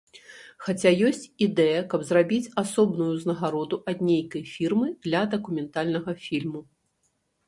[0.67, 6.61] Хаця ёсць ідэя каб зрабіць асобную узнагароду ад нейкай фірмы для дакументальнага фільму.